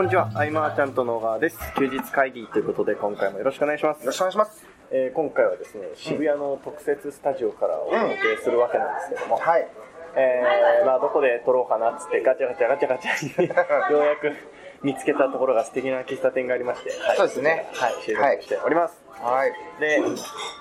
[0.00, 1.58] こんにちは、アイマーちゃんと野川です。
[1.76, 4.00] 休日会議ということで、今回もよろしくお願いします。
[4.00, 4.64] よろしくお願いします。
[4.90, 9.68] えー今回はですね、渋谷の特設スタジオからお届けするわけなんですけども、はい。
[10.16, 14.32] えーまあ、どこで撮ろうかなっつって、ガチャガチャガチャガチャにようやく
[14.82, 18.99] 見つけたところが素敵な喫茶店がありまして、はいそうですねはい、収録しております。
[19.22, 19.52] はい。
[19.80, 20.02] で、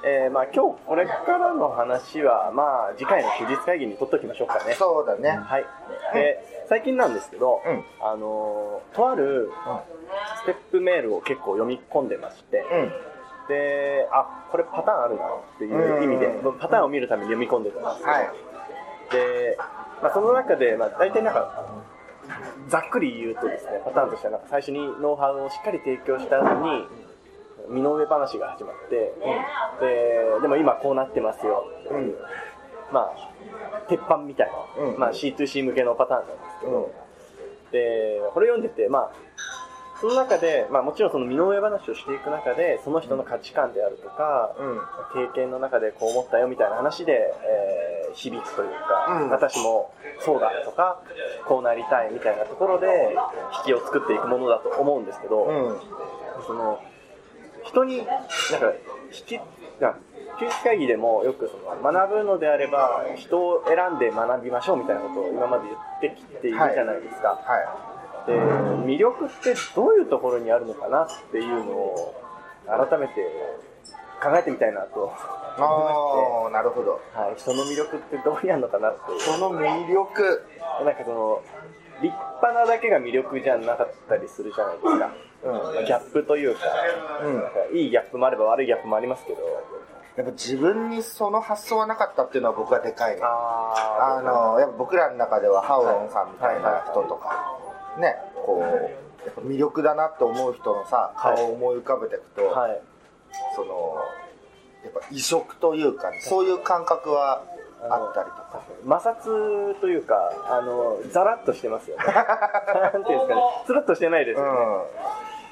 [0.06, 4.74] えーまあ、今日これからの話は、まあ、次回の休日会議に撮っときましょうかね。
[4.74, 5.30] そうだね。
[5.30, 5.66] はい。
[6.14, 9.50] で、最近なんですけど、うんあのーとある
[10.44, 12.92] ステップメールを結構読み込んでまして、うん。
[13.48, 18.30] で、あ、これパターンあるなっていう意味でう、パターンを見るために読み込んでたんですけど、はい。
[19.12, 19.58] で、
[20.02, 21.66] まあ、その中で、まあ、大体なんか、
[22.68, 26.88] ざっくり言うとですね、パターンとしてはなんか最初にノウハウをしっかり提供した後に、
[27.70, 29.14] 身の上話が始まって、
[29.80, 32.18] で、でも今こうなってますよっていう、
[32.92, 37.72] まあ、鉄板みたいな、うんまあ C2C 向けのパターンなんですけど、うん。
[37.72, 39.12] で、これ読んでて、まあ、
[40.02, 44.56] その中で、まあもちろんその身の上話をしていく中で、その人の価値観であるとか、
[45.16, 45.28] うん。
[45.28, 51.00] 経験の中でこう思ったよみたいな話で、えー響くというか、うん私もそうだとか、
[51.48, 53.16] こうなりたいみたいなところで、
[53.60, 55.80] 引きを作っていくものだと思うんですけど、うん。
[56.46, 56.80] その、
[57.64, 58.74] 人に、なんか、
[59.12, 59.40] 引き、
[59.80, 59.96] な
[60.40, 65.66] 休日会議でもよくその学ぶのであれば、人を選んで学びましょうみたいなことを今まで
[66.02, 67.30] 言ってきているじゃないですか。
[67.30, 67.90] は
[68.26, 72.16] で魅力ってどういうところにあるのかなっていうのを
[72.68, 73.14] 改めて
[74.22, 75.18] 考えてみたいなと思いい。
[75.58, 77.02] ああ、なるほど。
[77.14, 80.44] はい、人の魅力ってどこにあるのかなっていうその魅力。
[80.86, 81.42] なんかその
[82.02, 85.12] 立派なだけが魅力じゃなかったりするじゃないですか、
[85.44, 85.86] うん。
[85.86, 86.62] ギャップというか,、
[87.72, 87.78] うん。
[87.78, 89.42] いいギャップもあれば悪いギャップもありますけど。
[90.18, 93.22] やっぱ自分にその発想はなかったっていうのは僕はでかいね。
[93.24, 97.58] ああの、やっぱ僕らの中ではハオロンさんみたいな人とか、
[97.98, 102.82] ね、こう、やっぱ魅力だなって思う人のさ、顔を思い浮かべていくと、はい。
[103.56, 103.96] その、
[104.84, 107.44] やっぱ異色というか、そういう感覚は
[107.88, 108.62] あったりとか。
[108.84, 112.04] 摩擦というかあのザラッとしてますよね。
[112.08, 113.42] なんていうんですかね。
[113.66, 114.84] つるっとしてないですよね、うん。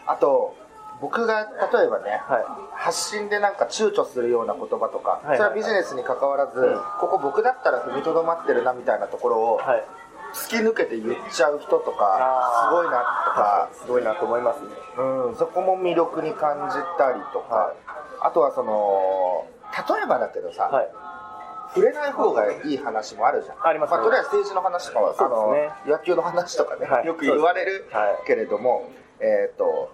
[0.07, 0.55] あと、
[1.01, 2.45] 僕が例えばね、はい。
[2.73, 6.75] 発信でなんか躊躇するような言葉とか、いはいそれはビジネスに関わらず、うん。
[6.99, 9.83] ここ僕だったら踏みとどまってるなみたいなところをはい。
[10.33, 14.67] 突き抜けて言っちゃう人とかすごいなとか、すごいなと思いますね。
[14.97, 17.75] うん、そこも魅力に感じたりとか、はい。
[18.21, 20.89] あとはその例えばだけどさ、はい。
[21.73, 23.67] 触れない方がいい話もあるじゃん。
[23.67, 23.99] ありますね。
[23.99, 25.15] あ、とりあえず政治の話とかね。
[25.17, 27.05] あの野球の話とかね、はい。
[27.05, 28.27] よく言われるはい。
[28.27, 28.89] けれども、
[29.19, 29.91] えっ、と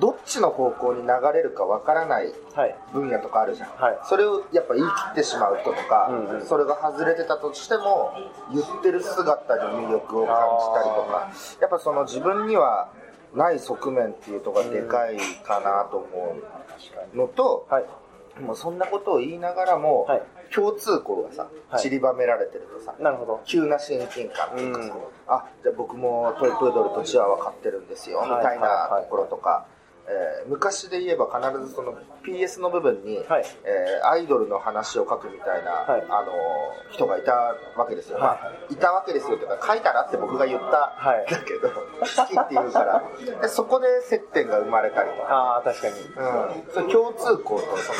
[0.00, 2.74] どっちの方向に流れるかわからないはい。
[2.92, 3.98] 分野とかあるじゃん、はい。
[4.08, 6.46] それをやっぱ言い切ってしまう人とか、うんうん。
[6.46, 8.14] それが外れてたとしても
[8.52, 12.90] 言ってる姿に魅力を感じたりとかやっぱその自分には
[13.34, 16.36] ない側面っていうところがでかいかなと思
[17.14, 17.84] うのと、はい
[18.40, 20.22] もうそんなことを言いながらも、はい
[20.54, 21.82] 共通項がさはい。
[21.82, 23.40] 散りばめられてるとさ、なるほど。
[23.44, 25.34] 急な親近感っていうかさ、うん。
[25.34, 28.30] あじゃあ僕もトイプードルとチワワ飼ってるんですよ、はい。
[28.30, 29.66] みたいなところとか、
[30.08, 31.92] えー昔で言えば必ずその
[32.24, 33.44] PS の部分に、はい。
[33.64, 36.02] えーアイドルの話を書くみたいな、はい。
[36.08, 37.32] あのー人がいた
[37.76, 38.26] わけですよ、はい。
[38.26, 41.26] まあ、いたわけですよとか書いたらって僕が言ったはい。
[41.28, 43.02] だけど、好きって言うから。
[43.42, 45.94] でそこで接点が生まれたりとか、ああ確かに。
[45.94, 47.98] うん、それ共通項とその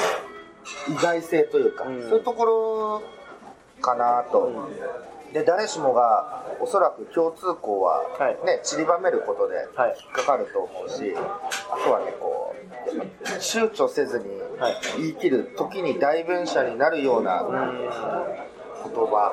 [0.89, 2.03] 意外性というか、うん。
[2.03, 3.03] そういうところ
[3.81, 4.51] かなと、
[5.33, 8.47] で誰しもがおそらく共通項は、はい。
[8.47, 9.97] ね散りばめることではい。
[10.01, 14.25] 引っかかると思うし、あとはねこう躊躇せずに
[14.59, 14.77] はい。
[14.99, 17.91] 言い切る時に代弁者になるようなうん
[18.87, 19.33] 言葉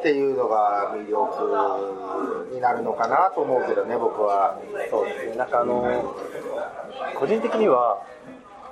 [0.00, 4.58] っていうのが魅力になるのかなと思うけどね僕は。
[4.90, 5.36] そうですね。
[5.36, 6.14] なんかあの
[7.18, 8.02] 個人的には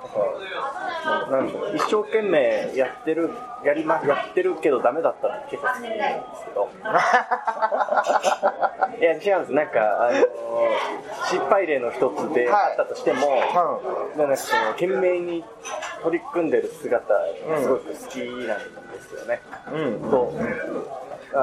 [0.09, 3.31] かなんでしょう一生懸命やってる
[3.63, 6.69] やりまやってるけどダメだったら結構好きなんですけど。
[8.99, 9.53] いや違うんです。
[9.53, 10.25] なんかあの
[11.25, 12.71] 失敗例の一つではい。
[12.71, 13.41] あったとしても、
[14.15, 15.43] なんかその懸命に
[16.03, 17.19] 取り組んでる姿が
[17.59, 18.17] すごく好き
[18.47, 18.59] なん
[18.91, 19.41] ですよね、
[19.73, 20.11] うん。
[20.11, 20.33] と。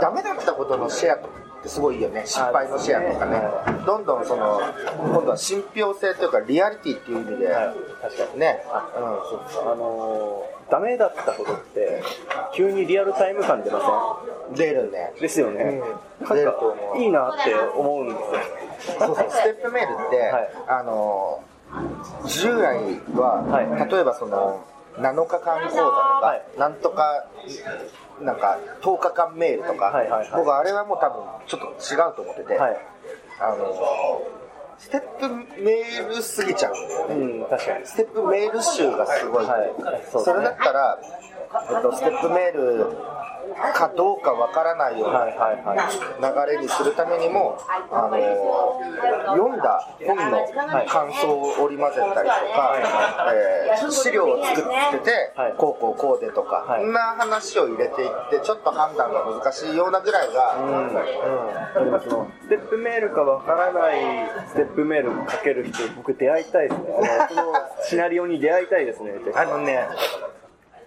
[0.00, 1.18] ダメだったことのシェア
[1.60, 2.22] ってすごいよね。
[2.24, 3.36] 失敗のシェアとかね。
[3.36, 4.60] はどんどんその
[4.98, 8.40] 今度は信憑性というかリアリティっていう意味で、はい、確かに。
[8.40, 8.64] ね。
[8.68, 8.88] あ
[9.28, 12.00] そうですあのーダメだったことって
[12.54, 13.80] 急にリアルタイム感出ま
[14.48, 15.10] うん、出るね。
[15.14, 15.82] せんですよね、
[16.20, 16.28] うん。
[16.28, 18.98] 出ると思ういいなって思うんですよ。
[19.00, 19.30] そうそう。
[19.30, 20.50] ステップメールって、はい。
[20.68, 21.42] あの
[22.26, 23.90] 従来は、はい。
[23.90, 24.64] 例えばその
[24.96, 26.58] 7日間講座とか、はい。
[26.58, 27.26] なんとか
[28.22, 30.44] なんか10日間メールとか、はいはいはい。
[30.44, 32.76] 僕あれはもう多分ちょっと違うと思ってて、はい。
[33.40, 34.22] あの
[34.78, 35.28] ステップ
[35.62, 36.74] メールすぎちゃう。
[37.10, 37.86] うん確かに。
[37.86, 39.72] ステップメール集がすごい、はい。
[40.10, 42.96] そそれだったら、えっと、ステップメール
[43.74, 46.20] かどうかわからないようはいはいはい。
[46.20, 47.58] な流れにするためにも、
[47.90, 48.16] あの
[49.36, 50.46] 読んだ本の
[50.86, 52.76] 感想を織り交ぜたりとか、
[53.34, 55.54] えー資料を作ってて、はい。
[55.56, 56.82] こうこうこうでとか、はい。
[56.82, 61.84] そんな話を入れていってちょっと判断が難しいようなぐらいが、うん。
[61.84, 64.00] でもそのステップメールかわからない
[64.48, 66.86] ステップメールかける人僕出会いたいですね。
[67.28, 67.52] その
[67.88, 69.12] シナリオに出会いたいですね。
[69.34, 69.88] あのね、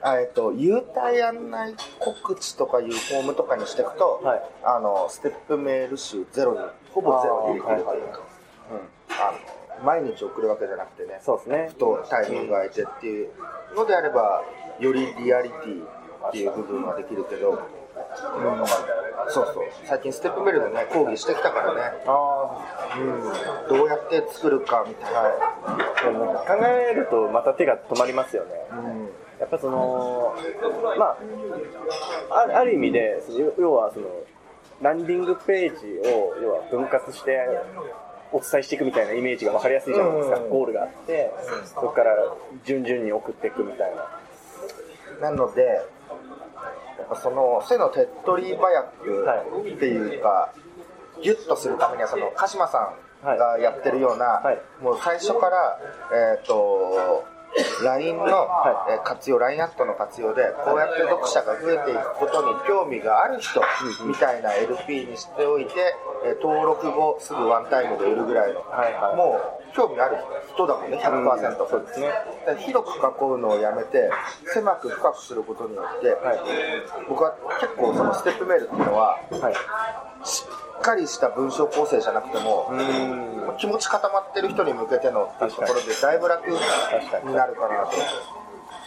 [0.04, 4.42] あえっと、優待案内告知とかいうフォームとかにしていくと、はい。
[4.64, 6.60] あのステップメール集ゼロに
[6.92, 8.20] ほぼゼロにできるというか、
[9.08, 11.20] はいうん、毎日送るわけじゃなくてね。
[11.22, 11.68] そうですね。
[11.70, 13.30] ふとタイミングが空いてっていう
[13.78, 14.44] のであれば
[14.80, 15.86] よりリアリティ
[16.28, 17.58] っていう部分はできるけど、うん、
[19.30, 19.64] そうそう。
[19.86, 22.62] 最近ステップメールでね講義してきたからね、あ
[22.98, 28.52] うん、どうやって作るかみたいな、あでもなんか考えるとまた手が止まりますよね。
[28.72, 28.93] うん
[29.40, 30.36] やっぱその
[30.98, 31.18] まあ
[32.32, 34.08] あある意味でその要要はその
[34.82, 37.40] ランディングページを要は分割して
[38.32, 40.50] お伝えしていくみたいなイメージが分かりやすいじゃないですか、うん。
[40.50, 41.32] ゴールがあって
[41.66, 42.16] そこから
[42.66, 44.10] 順々に送っていくみたいな。
[45.22, 45.62] なので、
[46.98, 49.28] やっぱその背の手っ取り早く
[49.76, 50.54] っていうか、
[51.22, 52.94] ギュッとするためには、その鹿島さ
[53.24, 54.84] んがやってるような、はい。
[54.84, 55.80] もう最初から、
[56.36, 57.26] えっ、と、
[57.84, 58.48] LINE の、
[59.04, 63.62] 活用、LINE アットの活用で、こうやって読者が増えていくことに興味がある人
[64.06, 65.96] みたいな LP にしておいて、
[66.26, 69.16] えー登録後すぐワンタイムで売るぐらいの、はいはい。
[69.16, 69.40] も
[69.72, 70.18] う興味ある
[70.54, 71.12] 人だもんね、100%。
[71.12, 71.70] うん。
[71.70, 72.12] そうですね。
[72.48, 74.10] で広く囲うのをやめて
[74.54, 76.40] 狭く深くすることによって、はい。
[77.10, 79.54] 僕は結構そのステップメールっていうのははい。
[80.26, 80.46] し
[80.78, 86.56] っかりした文章構成じゃなくても、うーん気持ち固まってる人に向けてのっていうところでだいぶ楽に
[87.34, 87.92] なるかなと。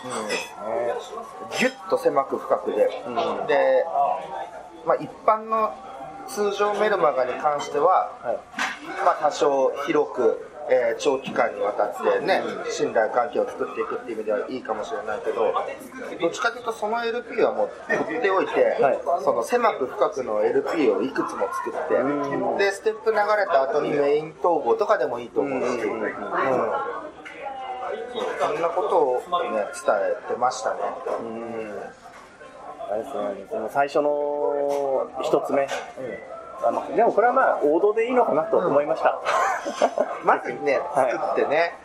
[0.04, 3.46] うん、ギュッと狭く深くで、ん。
[3.46, 3.84] で、
[4.84, 5.74] まあ、一般の
[6.28, 8.38] 通常メルマガに関しては、はい。
[9.04, 15.52] まあ、多少広く、えー長期間にわたってね、信頼関係を作っていくっていう意味ではいいかもしれないけど、
[16.20, 18.98] どっちかというとその LP はもう取っておいて、はい。
[19.22, 25.78] その狭く深くの LP をいくつも作って、で、ステップ流れた後にメイン統合とかでもいいと思うし、うん。
[28.40, 29.14] そんなことを
[29.52, 29.94] ね、伝
[30.28, 30.80] えてましたね。
[31.20, 31.80] うん。
[32.88, 35.66] あれですね、その最初の一つ目、
[36.64, 39.20] あのでもこれはまあ王道でいいのかなと思いました。
[40.24, 41.78] まずね、はい作ってね、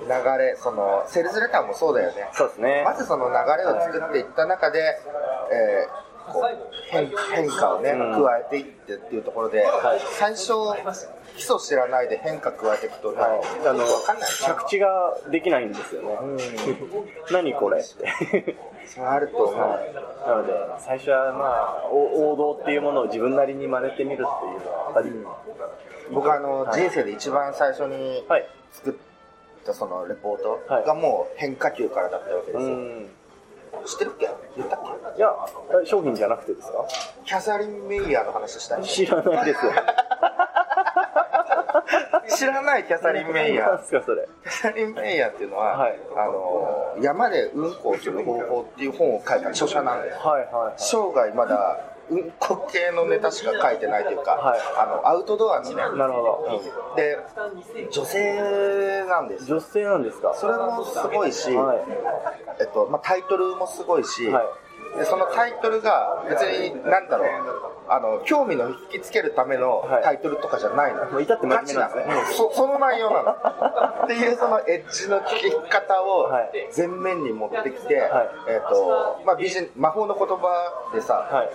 [0.00, 2.28] うん、流れ、その、セールスレターもそうだよね。
[2.32, 2.82] そうですね。
[2.84, 5.00] まずその流れを作っていった中で、
[5.50, 6.42] えーこう
[6.90, 9.64] 変変化をね、うん加えていってっていうところで、
[10.18, 10.52] 最初、
[11.36, 16.08] 基礎知らないで変化加えていくと、はい、あのわかんない着地ができないんですよね。
[17.30, 18.56] 何これって。
[18.86, 19.60] それあると思う。
[19.60, 21.44] はい、なので最初はま
[21.84, 24.24] あお王道っていうものを自分なりに真似てみるっていう
[24.64, 25.10] のはやっぱり、
[26.12, 28.48] 僕あの、はい人生で一番最初にはい。
[28.72, 28.94] 作っ
[29.64, 32.76] たそのレポートはいがもう変化球からだったわけでうすよ。
[33.80, 33.84] ん。
[33.84, 34.28] 知ってるっけ？
[34.56, 34.80] 言ったっ
[35.16, 35.34] いや
[35.84, 36.84] 商品じゃなくてですか？
[37.24, 39.60] けキャサリン・メイヤーの話したい知らないです。
[42.36, 44.28] 知らないキャサリン・メイヤーなんすかそれ？
[44.44, 50.74] キャサリン・メイヤーっていうのは、はいあの山でうんこをする方法っていう本を書いた著者なんですはいはいはい。
[50.76, 51.78] 生涯まだ
[52.10, 54.60] うんこ系のネタしか書いてないというか、はい。
[54.78, 55.76] あのアウトドアのね。
[55.76, 56.62] なるほど。
[56.96, 57.18] で
[57.90, 59.44] 女性なんです。
[59.46, 60.34] 女性なんですか？
[60.34, 61.78] それもすごいし、はい。
[62.60, 64.98] えっとまあ、タイトルもすごいし、はい。
[64.98, 67.28] でそのタイトルが別に何だろう
[67.90, 70.02] あの興味の引きつけるためのはい。
[70.02, 72.14] タイトルとかじゃないの、もう至って真面目なんですね。
[72.36, 73.30] そ その内容なの。
[74.04, 76.50] っていうそのエッジの聞き方をはい。
[76.76, 78.30] 前面に持ってきて、はい。
[78.48, 81.50] えっとまあ、ビジ魔法の言葉でさ、はい。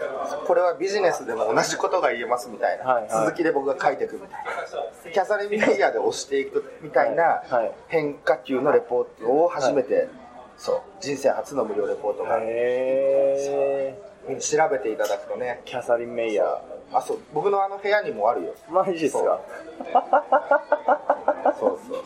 [0.45, 3.09] これはビジネスでも同じことが言えますみたいな、はいはい。
[3.09, 5.11] 続きで僕が書いていくみたいな。
[5.11, 7.53] キャサリン・メイヤーで押していくみたいなはい。
[7.53, 7.71] はい。
[7.87, 10.07] 変化球のレポートを初めて、
[10.57, 10.81] そう。
[11.01, 13.95] 人生初の無料レポートが、へ
[14.29, 14.37] え。
[14.39, 15.61] 調べていただくとね。
[15.65, 16.57] キャサリンメイヤー。
[16.93, 17.17] あそう。
[17.33, 18.53] 僕のあの部屋にもあるよ。
[18.69, 19.39] マジですか？
[21.59, 21.79] そう。
[21.81, 22.03] そうそう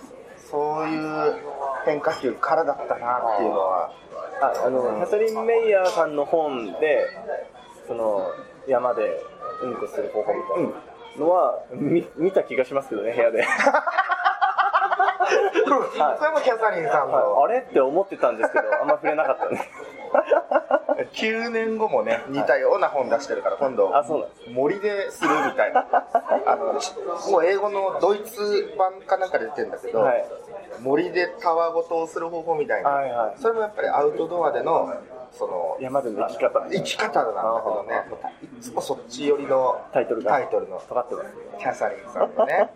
[0.50, 0.88] そう。
[0.88, 0.98] い
[1.30, 1.36] う
[1.86, 3.92] 変化球からだったなっていうのは。
[4.42, 7.08] ああの、キャサリン・メイヤーさんの本で
[7.88, 8.30] その
[8.68, 9.20] 山で
[9.64, 10.70] うんこする方法みたいな
[11.18, 13.44] のは、み見た気がしますけどね部屋で
[15.68, 17.60] それもキャサリンさんはいと、あれ？
[17.60, 19.70] って思ってたんですけど、あんま触れなかったね。
[21.14, 24.50] 9年後もね、似たような本出してるから、今度あ、そうなんです。
[24.50, 25.86] 森でするみたいな。
[26.46, 26.94] あの、ち
[27.32, 30.26] もう英語のドイツ版かなんかで出てるんだけど、はい。
[30.82, 34.92] 森でたわごとをする方法みたいな、はいはいそれもやっぱりアウトドアでの、
[35.32, 36.66] その、山での生き方。
[36.70, 38.04] 生き方なんだけどね、
[38.58, 41.28] いつもそっち寄りのタイトルがタイトルの尖ってます。
[41.60, 42.70] キャサリンさんのね。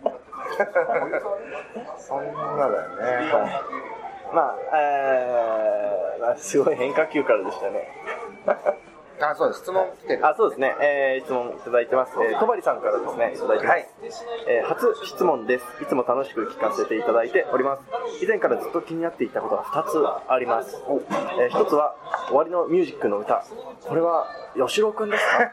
[1.98, 2.88] そんなだよ
[3.22, 3.32] ね。
[4.32, 7.88] まあ、えー、まあ、すごい変化球からでしたね。
[9.20, 9.60] あ、そうです。
[9.60, 10.26] 質問来てる。
[10.26, 10.74] あ、そうですね。
[10.80, 12.14] えー、質問いただいてます。
[12.20, 13.74] えー、とばりさんからですね、いただいてま
[14.10, 14.26] す。
[14.48, 15.64] えー初質問です。
[15.82, 17.82] いつも楽しく聞かせていただいております。
[18.24, 20.82] 以前からずっと気になっていたことが2つあります。
[21.38, 21.94] えー、1つは、
[22.28, 23.44] 終わりのミュージックの歌。
[23.86, 25.38] これは、吉郎くんですか？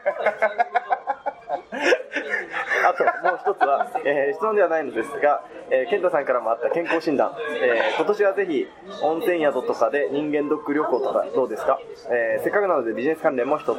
[2.90, 7.32] あともう一つは、えー質問ではないのですが、えー、健太さんからもあった健康診断、
[7.62, 8.66] えー今年はぜひ
[9.02, 11.78] 温泉宿とかで人間ドック旅行とかどうですか、
[12.10, 13.78] えーせっかくなのでビジネス関連も一つ、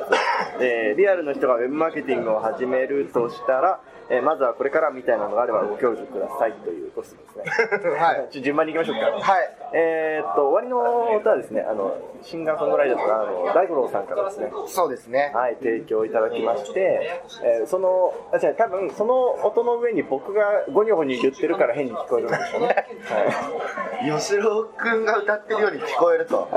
[0.62, 7.52] えーリアルの人がウェブマーケティングを始めるとしたら、えーまずはこれからみたいなのがあればご教授くださいというご質問で
[7.82, 8.28] すね はい。
[8.30, 9.50] ちょ順番に行きましょうかはい。
[9.74, 15.32] えーっと終わりの歌はですねあのシンガーソングライターとかあの大五郎さんからですねそうですね。
[15.34, 22.68] はい、提供いただきまして、えーその、あ、違う、多分その音の上に僕がゴニョゴニョ言ってるから変に聞こえるんでしょうね。
[22.68, 24.20] はい。
[24.20, 26.48] 吉郎くんが歌ってるように聞こえると。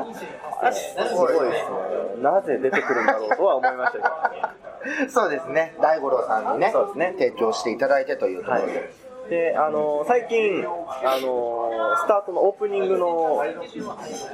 [0.72, 2.22] すごいですね。
[2.22, 4.43] なぜ出てくるんだろうとは思いましたけど。
[5.08, 5.74] そうですね。
[5.80, 8.72] 大五郎さんにね、そうですね提供していただいてというところで。
[8.72, 9.04] はい。
[9.28, 13.42] で、あの最近、あのスタートのオープニングの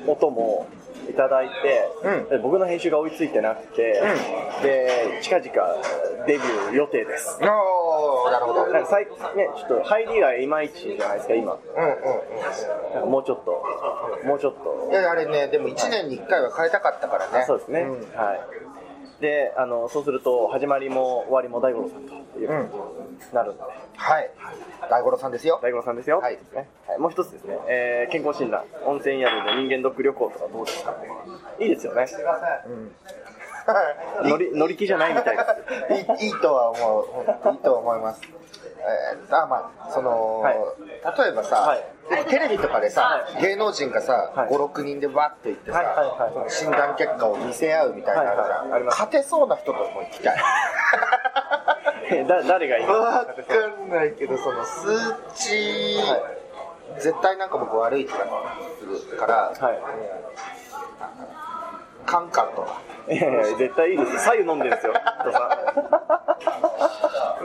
[0.06, 0.66] 音も
[1.08, 4.02] いただいて、うんで僕の編集が追いついてなくて、
[4.62, 5.52] で、近々
[6.26, 7.38] デビュー予定です。
[7.40, 8.64] おー、なるほど。
[8.64, 11.54] うんなんか最近ね、ちょっと入りがいまいちじゃないですか、今。
[11.54, 11.60] うん
[12.94, 13.62] なんかもうちょっと、
[14.24, 14.90] もうちょっとうん。
[14.90, 14.94] い。
[14.94, 17.44] や、あれね、でも1年に1回は変えたかったからね。
[17.46, 18.40] そうですね、んはい。
[19.20, 22.68] で、あの、そうすると、始まりも終わりも大五郎さんという感
[23.20, 23.62] じになるので、
[23.96, 24.30] はい。
[24.88, 25.60] 大五郎さんですよ。
[25.62, 26.20] 大五郎さんですよ。
[26.20, 26.38] はい。
[26.54, 26.68] ね。
[26.86, 26.98] はい。
[26.98, 30.94] もう一つですね、えー健康診断、温泉宿で人間ドック旅行とかどうですか？
[31.58, 32.06] いいですよね。
[34.24, 35.42] 乗り乗り気じゃないみたいで
[35.96, 36.22] す。
[36.22, 37.52] いいいいとは思う。
[37.52, 38.22] いいと思います。
[38.82, 40.56] えー、あまあ、その、はい
[41.18, 41.84] 例えばさ、はい
[42.28, 50.36] テレビとかでさ、芸能人がさ、はい5、6人でわっと行ってさ、はいはいはいその診断結果を見せ合うみたいなのあるじゃん、はい勝てそうな人とも行きたい。
[52.12, 53.34] えだ誰がいいわか
[53.84, 54.88] んないけど、その数
[55.34, 56.40] 値、は
[56.98, 58.18] 絶対なんか僕悪い気が
[58.78, 59.78] するから、はい。
[62.10, 62.82] カンカンとか。
[63.08, 64.18] いやいや、絶対いいですよ。
[64.18, 64.92] 左右飲んでるんですよ、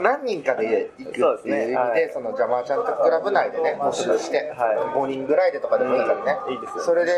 [0.02, 7.12] 何人かで行くっていう意味で、はいそのジャマーちゃんとクラブ内でね、募集して、はい5人ぐらいでとかでもいいからね、うんいいですよそれで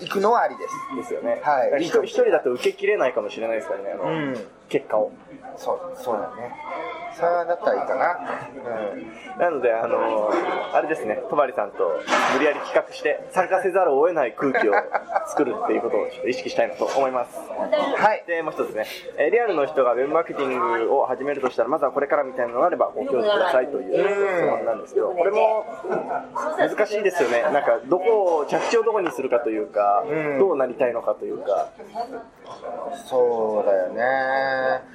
[0.00, 0.74] 行くのはありです。
[0.94, 0.96] ん。
[0.96, 1.40] ですよね。
[1.42, 4.34] はい一人だと受けきれないかもしれないですからね、あの、うん
[4.68, 5.10] 結果を。
[5.56, 6.54] そう、そうだね。
[7.16, 8.18] それだったらいいかな。
[8.92, 9.38] うん。
[9.38, 10.30] なので、あの
[10.72, 12.00] あれですね、戸張さんと
[12.34, 14.74] 無理やり企画して、参加せざるを得ない空気を
[15.28, 17.36] 作るっていうことをちょっと意識したいなと思います。
[17.36, 18.24] はい。
[18.26, 25.64] で、もう一つね、えーリアルの人がウェブマーケティングを始めるとしたら、まずはこれからみたいなのがあればご教授くださいという質問なんですけど、これも
[26.58, 27.42] 難しいですよね。
[27.42, 31.68] なんか、どこを、着地をどこにするかというかうん、どうなりたいのかというか、
[33.08, 34.00] そうだよね。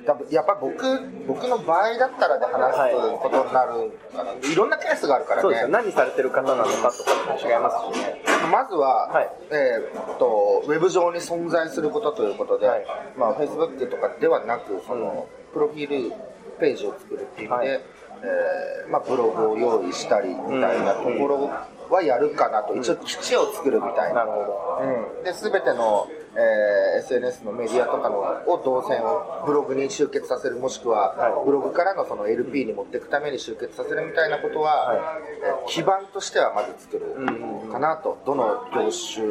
[0.05, 0.83] だやっぱ僕、
[1.27, 4.33] 僕の場合だったらで話すことになるかな。
[4.33, 5.67] いろんなケースがあるからそうです。
[5.67, 8.21] 何されてる方なのかとかも違いますしね。
[8.51, 12.85] まずは、はいえーっと、ウェブ上に存在することということで、はい
[13.17, 16.15] まあ、Facebook とかではなく、その、プロフィール
[16.59, 17.81] ページを作るっていう意味で、はい
[18.21, 21.49] えーまあ、ブログを用意したりみたいなところ
[21.89, 24.25] はやるかなと、一応基地を作るみたいな。
[24.25, 25.09] なるほど。
[25.17, 26.07] うん、で全ての、
[26.39, 31.33] えー SNS のメディアとかのを動線をブログに集結させるもしくは、はい。
[31.45, 34.97] ブログからのその LP に持っていくために集結させるみたいなことは、はい。
[35.43, 39.27] えー基盤としてはまず作るうんかなと、どの業種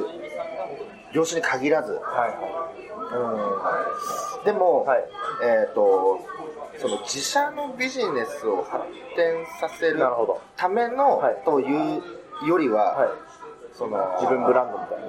[1.13, 5.05] 業種に限らず、はいうん、でも、はい。
[5.43, 6.21] えっ、と
[6.79, 8.85] その自社のビジネスを発
[9.17, 10.01] 展させる。
[10.57, 11.37] ための、はい。
[11.45, 12.03] という
[12.47, 13.09] よりは、はい。
[13.79, 15.09] その自分ブランドみたいな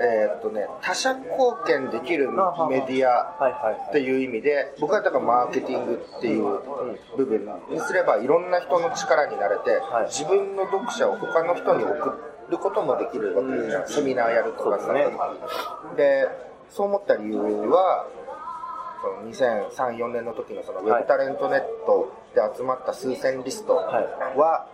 [0.00, 6.60] えーっとね、他者貢献できるメディアはいはいっていう意味で、僕はだからマーケティングっていう
[7.16, 10.06] 部分にすれば、いろんな人の力になれて、はい。
[10.06, 15.06] 自分の読者を他の人に送ることもできるわけん、セミナーやるとかさ、ね。
[15.96, 16.26] で
[16.70, 18.06] そう思った理由は、
[19.02, 24.66] その2003、4年の時のそのウェブタレントネットで集まった数千リストは、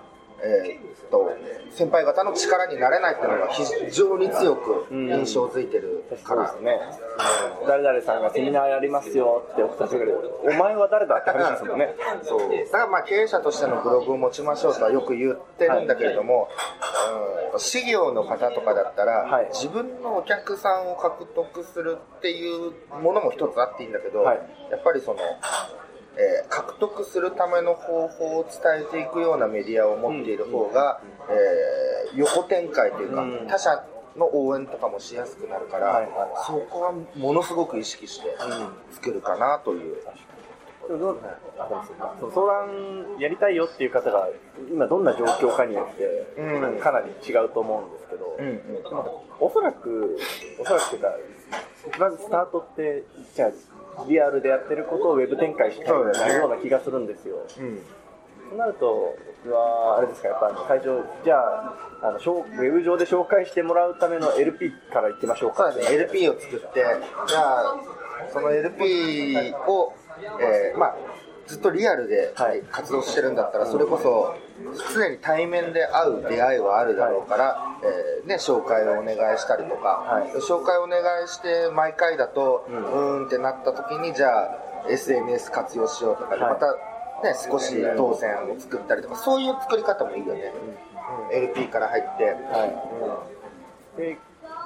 [0.43, 1.31] えーっと
[1.71, 6.81] 先輩方の力になれないっていうのが非常に強く印象づいてるから、そうですね、
[7.67, 11.95] 誰々さんがセミナーやりますよってお伝えしてくれるお前は誰だって話ですもんね。
[12.23, 12.41] そう。
[12.41, 16.49] だからまあ経営者としてのブログを持ちましょうとはよく言ってるんだけれども、
[17.53, 19.49] うん、事業の方とかだったら、はい。
[19.53, 22.73] 自分のお客さんを獲得するっていう
[23.03, 24.39] ものも一つあっていいんだけど、はい。
[24.71, 25.19] やっぱりその、
[26.17, 33.47] えー獲得するための方法を伝えていくようなメディアを持っている方が、えー横展開というか、うん。
[33.49, 33.85] 他社
[34.17, 36.13] の応援とかもしやすくなるから、はいはい
[36.47, 38.37] そこはものすごく意識して
[38.93, 39.97] 作るかなという。
[40.87, 41.19] でもどう
[41.59, 41.85] あ
[42.35, 44.29] そうやりたいよっていう方が
[44.71, 46.05] 今どんな状況かによって
[46.39, 46.79] うん。
[46.79, 48.59] かなり違うと思うんですけど、うんうん。
[49.41, 50.19] おそらく
[50.61, 51.09] おそらくというか
[51.99, 53.03] まずスタートって
[53.35, 53.51] じゃあ
[54.09, 57.37] リアルでやってることをウェブ展開したよねなような気がするんですよ。
[57.59, 57.79] うん。
[58.51, 65.73] となると僕はあれですかやっぱ最初じゃああのウェブ上で紹介してもらうための LP からいきましょうか。
[65.73, 66.85] そうだね、LP を作って、
[67.27, 67.77] じゃあ、
[68.31, 69.95] その LP を、
[70.39, 70.97] えーまあ、
[71.47, 72.63] ずっとリアルではい。
[72.71, 74.35] 活動してるんだったら、それこそ、
[74.95, 80.31] 常に対面で会う出会いはあるだろうから、えーね、紹介をお願いしたりとか、はい。
[80.41, 84.59] 紹介をお願いして、毎回だと、ううんーんってなった時に、じゃあ、
[84.89, 86.53] SNS 活用しようとかで、はい。
[86.53, 86.73] また、
[87.25, 90.53] ね、少し当選を作ったりとか、そういう作り方もいいよね。
[91.31, 91.37] うん。
[91.37, 92.67] LP から入って、は
[93.99, 94.01] い。
[94.01, 94.19] で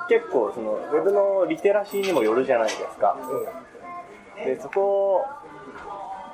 [0.09, 3.16] 結構そのウェブのリテラシーにもよるじゃないですか。
[4.37, 5.25] でそこを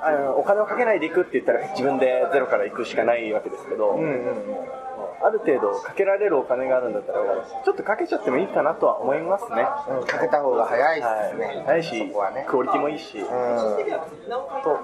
[0.05, 4.85] あのお金をかけないでいくって言ったら自分でゼロから行くしかないわけですけど、うんうんうん。
[5.23, 7.19] ある程度かけられるお金があるんだったら
[7.63, 9.65] ちょっとかけちゃってもいいかなとは思いますね、
[9.99, 11.45] うんかけた方が早いですね。
[11.45, 12.13] はい、早いしね。
[12.47, 13.25] クオリティもいいし、うん。
[13.25, 14.79] と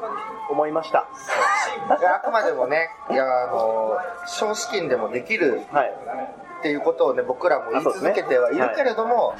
[0.49, 1.07] 思いました。
[1.89, 5.93] あくまでもね、いやあの少資金でもできるはい
[6.61, 9.33] っていうことをね、僕らも言い続けてはいるけれども、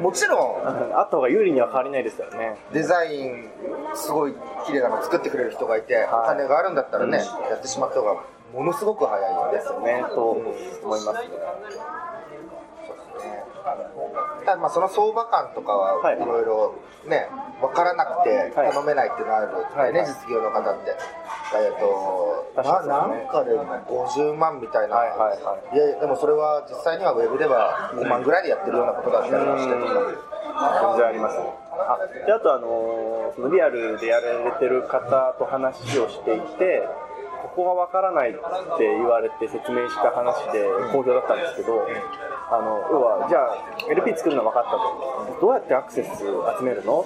[0.00, 0.66] もちろん
[0.96, 2.56] あった方が有利には変わりないですよね。
[2.72, 3.50] デザイン
[3.94, 4.34] すごい
[4.66, 7.18] 綺麗なの作ってくれる人がいて、お金があるんだったらね、
[7.50, 8.22] やってしまった方が
[8.54, 10.04] ものすごく早いんですすよね。
[10.14, 11.18] と思います。
[11.18, 12.07] ねね。
[14.44, 16.16] ただまあその相場感とかははい。
[16.16, 16.74] いろいろ
[17.06, 17.28] ね、
[17.60, 18.70] 分からなくてはい。
[18.72, 19.92] 頼めないっていうのがあるんでね、はい。
[19.92, 20.96] はい実業の方って。
[21.48, 25.76] えっと、ななんかで50万みたいな、はいはいはい。
[25.76, 29.96] いやでもそれは実際にはウェブでは5万ぐらいでやってるようなことだったりもしてとか、
[30.92, 36.82] 全然ありますあであとあのーそのリアルでやられてる方と話をしていて
[37.42, 38.40] ここがわからないって
[38.80, 41.86] 言われて説明した話で好評だったんですけど、
[42.50, 45.38] あの要はじゃあ LP 作るの分かったと。
[45.40, 47.04] どうやってアクセス集めるの？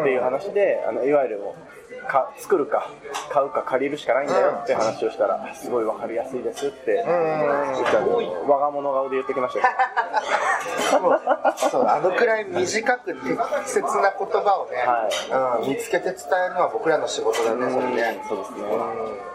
[0.00, 2.90] っていう話であのいわゆるもうか作るか
[3.30, 7.06] 買うか借りるしかないんだよって話をしたらすごい分かりやすいですって言っ
[7.90, 8.16] たの
[8.48, 9.66] 我が物顔で言ってきましたよ。
[11.56, 13.20] そうあのくらい短く適
[13.66, 14.84] 切な言葉をね、
[15.62, 18.24] うん、見つけて伝えるのは僕らの仕事だね、それね。
[18.28, 18.62] そうですね。
[18.62, 19.29] うん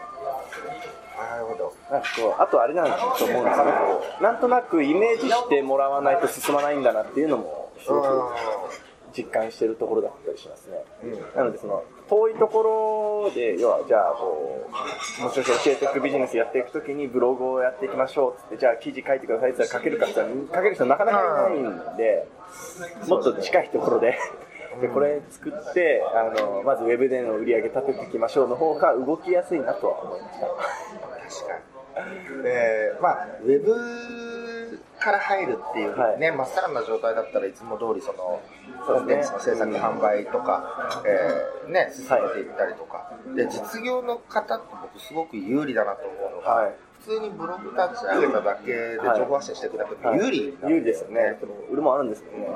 [1.32, 1.74] なるほど。
[1.92, 8.08] なんかこうあとあれなんだと思うんですけどなんとなくイメージしてもらわないと進まないんだなっていうのもすごく
[9.16, 10.84] 実感してるところだったりしますね、
[11.36, 14.70] なのでその遠いところで要はじゃあこ
[15.20, 22.28] うもしかして教えていくビジネスやっていくときにブログをやっていきましょうっつってじゃあ記事書いてくださいって言ったら書けるかって言ったら書ける人なかなかいないんで
[23.08, 24.18] もっと近いところで。
[24.82, 31.76] でこれ作ってあのまずウェブでの売り上げ立てていきましょうの方が動きやすいなとは思いました確かに。
[32.46, 38.42] えー、まあ、ウェブから入るっていうね、まっさらな状態だったらいつも通りその、
[38.86, 43.12] コンテンツの制作、販売とか、えー、ね、進めていったりとか。
[43.36, 46.76] で、実業の方って僕すごく有利だなと思うのが、はい。
[47.06, 49.70] 普通にブログ立ち上げただけで情報発信してい。
[49.70, 51.38] くだけで有利有利ですよね。
[51.70, 52.48] 売るもんあるんですよね。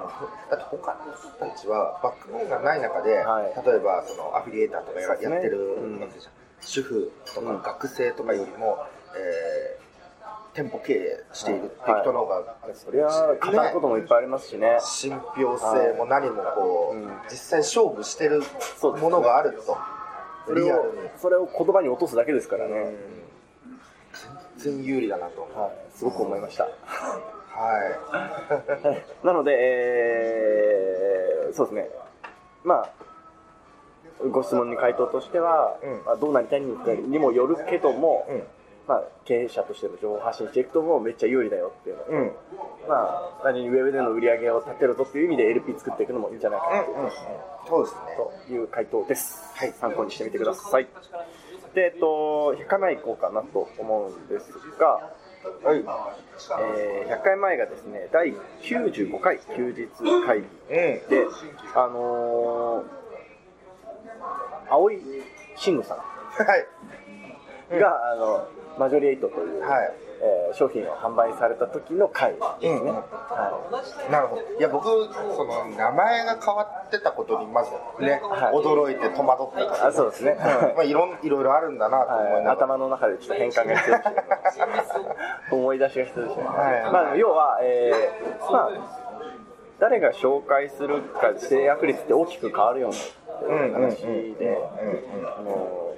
[0.50, 3.44] だって他の人たちはバックボーンがない中で、はい。
[3.64, 8.78] 例えばそのアフィリエーターとかやってるうんわけじゃん、主婦とかうん学生とかよりも、
[9.16, 9.80] えー
[10.54, 14.78] 店舗経営しているっていう人の方が、そりゃ語ることもいっぱいありますしね。
[14.82, 17.10] 信憑性も何もこう、うん。
[17.30, 18.42] 実際勝負してる
[19.00, 19.78] ものがあると、
[20.48, 22.94] それをリアルに、それを言葉に落とすだけですからね。
[24.58, 26.64] 全然有利だなと、はい、すごく思いました。
[26.66, 26.72] は
[29.24, 31.90] なので、えーそうですね。
[32.64, 32.90] まあ、
[34.32, 38.28] ご質問に回答としては、うんまあ、どうなりたいにもよるけども、
[38.88, 42.32] まあ、経営者としての情報を発信していくともうめっちゃ有利だよっていうのと、うんうん
[42.88, 46.88] まあ、何にウェブでの売り上げを立てるぞっていう意味で LP 作っていくのもいいんじゃないかなうん
[47.68, 48.02] そうですね
[48.48, 49.54] という回答です。
[49.54, 50.88] はい参考にしてみてください。
[51.76, 54.88] で、えっと、100回前行こうかなと思うんですが、
[55.64, 55.78] はい。
[55.78, 59.88] えー100回前がですね、第95回休日
[60.26, 60.76] 会議うん。
[61.10, 61.28] で、
[61.76, 62.86] あのー、
[64.70, 65.00] 青井
[65.56, 67.80] 慎吾さんはい。
[67.80, 69.94] が、あの、マジョリエイトという、はい。
[70.22, 72.70] えー商品を販売された時の回ですね。
[72.72, 73.04] うんうんは
[74.12, 74.42] なるほど。
[74.42, 74.84] いや、僕、
[75.36, 79.88] その、名前が変わってたことに、まずね、はい驚いて戸惑った。
[79.88, 80.36] あ、そうですね。
[80.76, 82.52] まあ、いろん、いろいろあるんだなと思いはい、ながら。
[82.54, 85.16] 頭の中でちょっと変換が必要でしたね
[85.52, 88.70] 思い出しが必要でしたね、はいまあ、要は、えーまあ、
[89.80, 92.98] 誰が紹介するかで制約率って大きく変わるような
[93.48, 94.02] 話
[94.38, 94.58] で、
[95.38, 95.96] あの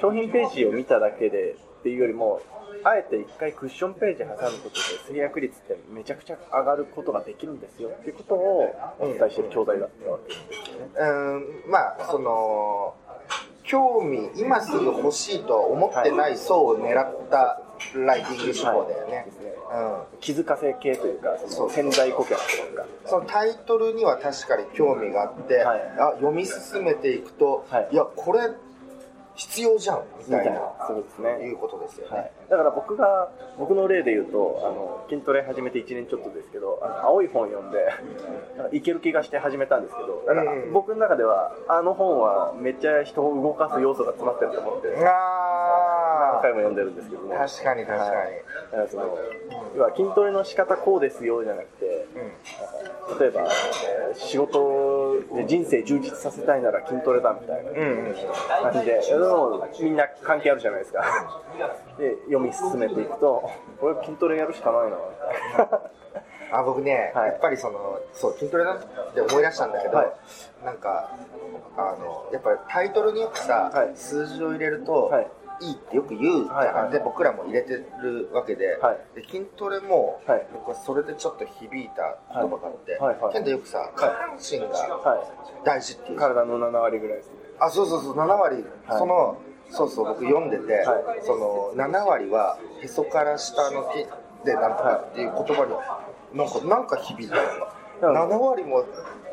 [0.00, 2.40] 商品ページを見ただけでっていうよりも
[2.84, 10.90] あえて一回クッションページ挟むことで制約率ってめちゃくちゃ上がることができるんですよっていうことをお伝えしている教材だったわけですよね。
[11.64, 12.94] うん、まあ、その、
[13.62, 17.62] 興味、今すぐ欲しいとは思ってない層を狙った
[17.94, 19.26] ライティング手法だよね。
[19.72, 20.18] うん。
[20.20, 22.86] 気づかせ系というかその潜在顧客とか。
[23.06, 25.80] そのタイトルには確かに興味があって、はい。
[25.98, 27.88] あ読み進めていくと、はい。
[27.92, 28.50] い、やこれ
[29.36, 30.60] 必要じゃんみみたいな。
[30.86, 31.46] そうですね。
[31.46, 37.78] いうことですよね、はい、だから僕が僕の例で言うとあの筋トレ始めて1年ちょっとですけどあの青い本読んで
[38.76, 40.72] いける気がして始めたんですけどだからうん。
[40.72, 44.88] 僕の中ではあの本はめっちゃ人を動かす要素が詰まってると思って。
[44.88, 45.93] 何あ
[46.44, 49.18] 回も読んでるんですけどねあ確かに確かに、はいその
[49.76, 52.06] 要は筋トレの仕方こうですよじゃなくて
[53.20, 57.86] 例えば、えー仕事で人生充実させたいなら筋トレだみたいなうん、うん。
[58.06, 58.14] うん
[58.62, 61.02] 感じで、でもみんな関係あるじゃないですか。
[61.98, 65.68] で、読み進めていくと、これ筋トレやるしかないな、みたい
[66.52, 66.58] な。
[66.58, 67.26] あ僕ね、はい。
[67.30, 70.12] やっぱりそのそう筋トレだって思い出したんだけど、はい。
[70.64, 71.16] なんか
[71.76, 73.90] あのやっぱりタイトルによくさ、はい。
[73.96, 75.26] 数字を入れると、はい
[75.60, 78.98] い、いってよく言うはいはいで僕らも入れてるわけで,、はい。
[79.14, 80.46] で筋トレも、はい。
[80.52, 83.18] 僕はそれでちょっと響いた言葉があって、はい。
[83.18, 83.32] はい。
[83.32, 85.24] けどよくさ下半身がは
[85.64, 86.16] 大事っていい。
[86.16, 87.34] う、体の7割ぐらいですね。
[87.58, 88.98] あそうそうそう7割、はい。
[88.98, 89.36] その
[89.70, 94.06] そうそう僕読んでて、はその7割はへそから下の手
[94.44, 97.36] でなんとかっていう言葉になんかなんか響いた。
[97.36, 97.48] のはい
[98.02, 98.84] 7割も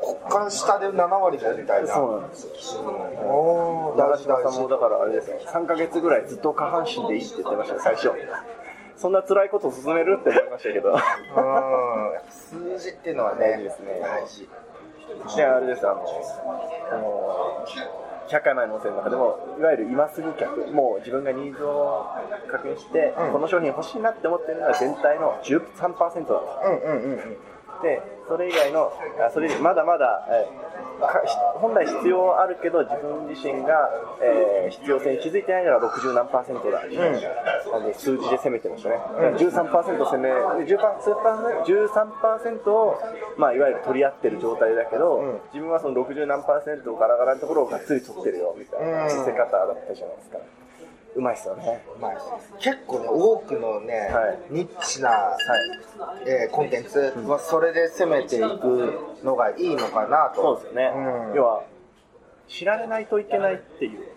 [0.01, 3.93] こっから下で7割もみたいなそうなんですよ。
[3.95, 8.11] 長嶋さんもだからあれですね、3ヶ月ぐらいずっと下半身でいいって言ってましたよ、最初。
[8.97, 10.91] そんな辛いことを進めるって思いましたけど。
[10.91, 10.97] うん
[12.29, 14.49] 数字っていうのはね大事ですね大事
[15.35, 16.05] で、あれです、あの、
[16.91, 17.65] あの
[18.27, 22.05] 100回前の音声の中でも、いわゆる今すぐ客、もう自分がニーズを
[22.49, 26.61] 確認して、うんこの商品欲しいなって思ってるのは全体の13%だと。
[26.65, 27.37] うんうんうんうん
[27.81, 31.19] で、それ以外の、あそれまだまだ、えーか
[31.55, 33.89] 本来必要あるけど、自分自身が、
[34.21, 39.01] えー必要性に気づいてないなら60何パーセントだ、みたいな感じで数字で攻めてましたね。
[39.17, 39.35] うん。
[39.35, 40.29] 13%攻め、
[40.63, 42.97] で 10%, 13%を、
[43.35, 45.41] まあ、いわゆる取り合ってる状態だけど、うん。
[45.51, 49.05] 自分はその60何パーセントガラガラのところをがっつり取ってるよ、みたいなうん。
[49.07, 50.37] 見せ方だったじゃないですか。
[51.15, 51.83] うまいっすよね。
[51.99, 52.11] まあ、
[52.59, 55.37] 結構ね多くのね、はいニッチな、は
[56.25, 56.29] い。
[56.29, 60.93] えーコンテンツはそれで攻めていくのがいいのかなとそうですよね。
[61.29, 61.63] うん要は、
[62.47, 64.10] 知られないといけないっていう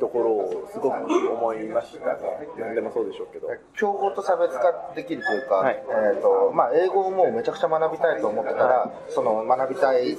[0.00, 0.96] ところをすごく
[1.32, 2.18] 思いましたね。
[2.58, 3.48] 何でもそうでしょうけど。
[3.76, 5.82] 競合と差別化できるというか、はい。
[5.88, 10.16] えーとまあ、英語をもうめちゃくちゃ学びたいと思ってたら、その学びたい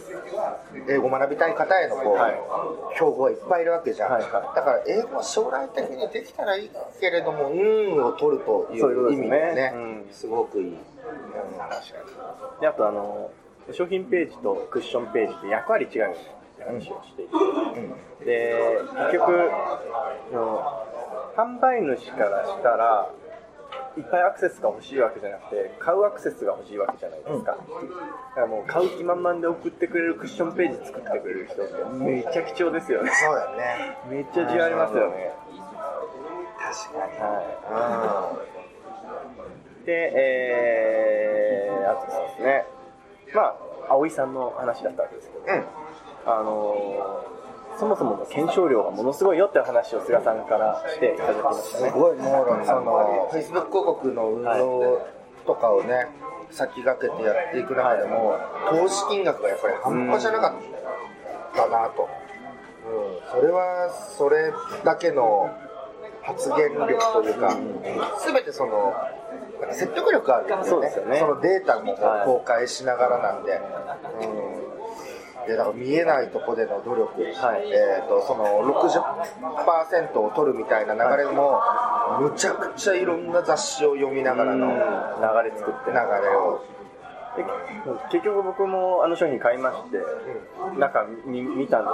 [0.90, 2.40] 英語を学びたい方へのこう、はい。
[2.98, 4.32] 競合がいっぱいいるわけじゃん、はいはい。
[4.32, 9.48] だから英語は将来的にできたらいいけれども運を取るといそう意ですね。
[9.50, 10.08] 味でねうん。
[10.12, 10.78] すごくいい、うん
[11.58, 11.78] 確か
[12.56, 12.62] に。
[12.62, 13.30] で、あとあの、
[13.72, 16.16] 商品ページとクッションページって役割違うよね
[16.58, 17.34] って話をしていて。
[17.34, 19.52] うんで、結局、
[21.36, 23.10] 販売主からしたら、
[23.96, 27.52] いっぱいアクセスが欲しいわけじゃなくて、買うアクセスが欲しいわけじゃないですか。
[27.52, 33.12] だからもう買う気満々で送ってくれるクッションページ作ってくれる人ってめっちゃ貴重ですよね。
[33.12, 35.32] そうだよねめっちゃ需要ありますよね。
[36.60, 39.86] 確かにはうい。
[39.86, 42.66] で、えー、あとそうですね。
[43.34, 43.56] まあ、
[43.90, 45.66] 葵さんの話だったわけですけど、んうん
[46.28, 47.38] あのー
[47.78, 51.90] そもそもの検証量がものすごいよっていう話を菅さんからしていただきましたね。
[51.92, 53.30] すごいもうその。
[53.32, 55.08] Facebook 広告の運用
[55.46, 56.08] とかをね、
[56.50, 58.36] 先駆けてやっていく中でも、
[58.70, 62.10] 投資金額がやっぱり半端じゃなかったなと、
[62.88, 64.52] うん、それはそれ
[64.84, 65.50] だけの
[66.24, 67.56] 発言力というか、
[68.18, 68.94] すべてその
[69.62, 70.64] なんか説得力あるよね。
[70.68, 71.20] そうですよね。
[71.20, 72.26] そのデータもはい。
[72.26, 73.62] 公開しながらなんで、
[74.22, 74.47] うん
[75.48, 77.72] でだから見えないとこでの努力、はい。
[77.72, 81.62] えー、とその60%を取るみたいな流れも、
[82.20, 85.92] むちゃくちゃいろんな雑誌を読みながらの流流れ作って。
[85.92, 86.62] れを、
[87.38, 87.46] で
[88.12, 89.98] 結局僕もあの商品買いまして、
[90.78, 91.92] 中見見たんで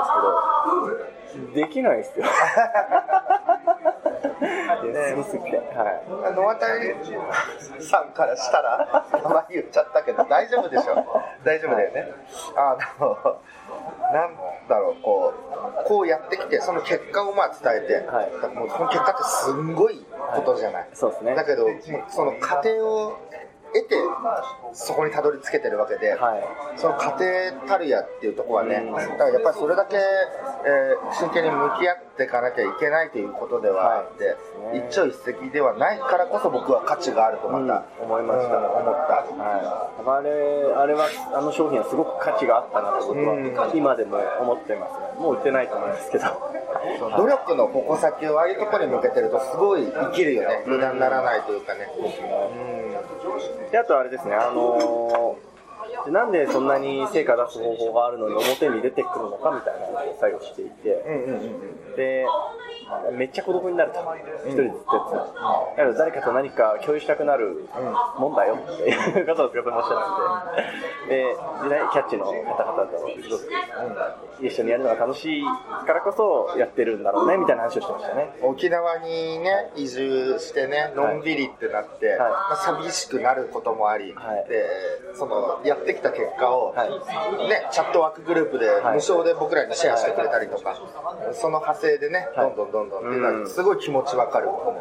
[1.35, 2.25] すけど、できないですよ。
[4.23, 5.57] すごすぎて。
[5.57, 6.35] はい。
[6.35, 6.65] 野渡
[7.79, 12.07] さんからしたら、名前言っちゃったけど、大丈夫でしょ、大丈夫だよね。
[12.55, 13.37] あの
[14.13, 14.35] なん
[14.67, 15.33] だろう、こ
[15.83, 20.05] う、こうやってきて、その結果をまあ伝えて、はいもうその結果ってすんごい
[20.35, 20.89] ことじゃない。
[20.93, 21.35] そうですね。
[21.35, 21.65] だけど、
[22.09, 23.17] その過程を
[23.73, 23.95] 得て、
[24.73, 26.43] そこにたどり着けてるわけで、はい。
[26.77, 27.25] その過程
[27.67, 28.93] たるやっていうところはね、うん。
[28.93, 34.79] だからやっぱりそれだけ、えー真剣に向き合っていかなきゃいけないということではあって、はい。
[34.89, 38.05] 一朝一夕ではないからこそ僕は価値があるとまた、うん。
[38.05, 38.57] 思いました。
[38.57, 39.13] うん思った。
[39.13, 44.99] はい、あれあれはあの商品はすごく価値があったなと僕は今でも思ってます。
[44.99, 46.25] ねもう売ってないと思いますけど。
[47.17, 50.63] 努力の矛先をああいうところに向けてるとすごい生きるよね。
[50.65, 51.87] 無駄にならないというかね、
[53.71, 55.53] であとあれですねあのー
[56.05, 60.89] でなんでそんなに成果出す方法があるのに表に出てくるのかみたいな話を最後していて、
[61.95, 62.25] で
[63.11, 63.99] めっちゃ孤独になると
[64.45, 65.21] 一人でずっとやってた。
[65.21, 65.31] だ
[65.75, 67.65] から誰かと何か共有したくなる
[68.17, 71.23] もんだよっていうことをずっとおっしゃるんで。
[71.69, 73.49] でキャッチの方々とすごく
[74.41, 75.43] 一緒にやるのが楽しい
[75.85, 78.33] からこそやってるんだろうねみたいな話をしてましたね。
[78.41, 82.19] 沖縄にね移住してねのんびりってなって、はい。
[82.19, 84.49] まあ、寂しくなることもあり、はい。
[84.49, 84.65] で
[85.15, 86.89] そのやってきた結果を、はい。
[87.49, 90.75] ね、チャットワークグループではい無償で僕らにシェアしてくれたりとか、
[91.33, 92.53] その派生でね、はい。
[92.53, 93.43] どんどんどんどんっていうん。
[93.43, 94.51] はすごい気持ちわかる、ね。
[94.53, 94.63] なん。
[94.63, 94.73] か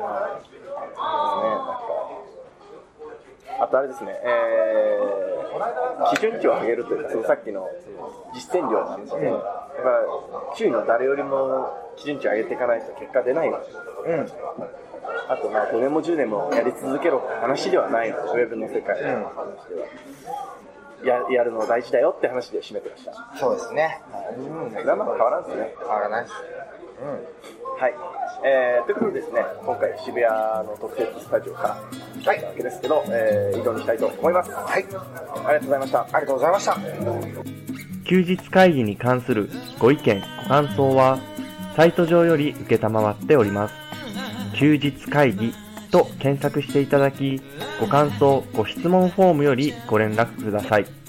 [3.61, 7.69] あとあれですね、えー、基準値を上げるというか、そのさっきの
[8.35, 13.67] 実践量なんですけど、やっぱ周囲の誰よりも基準値を上げていかないと結果出ないので、
[14.07, 14.27] うん。
[15.29, 19.81] あとまあ5年も10年もやり続けろって話ではないので、ウェブの世界の話で。
[19.81, 19.87] は。
[21.05, 23.12] ややるの大事だよって話で締めてました。
[23.37, 24.01] そうですね、
[24.37, 25.75] うん、変わらんですね。
[25.79, 26.35] 変わらないです、
[27.78, 27.94] はい。
[28.44, 30.24] えー、ということでですね、今回渋谷
[30.68, 31.76] の特設スタジオから
[32.20, 34.50] 来たわけですけど、えー、移動にしたいと思います。
[34.50, 34.85] はい
[35.44, 36.02] ありがとうございました。
[36.02, 36.76] ありがとうございました
[38.05, 41.18] 休日会議に関するご意見、ご感想は、
[41.76, 43.74] サイト上より受けたまわっております。
[44.57, 45.52] 休日会議
[45.90, 47.40] と検索していただき、
[47.81, 51.02] ご感想、ご質問フォームよりご連絡ください。